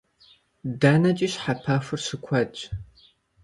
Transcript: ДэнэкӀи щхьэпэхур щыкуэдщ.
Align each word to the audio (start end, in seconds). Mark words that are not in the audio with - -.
ДэнэкӀи 0.79 1.27
щхьэпэхур 1.31 1.99
щыкуэдщ. 2.05 2.59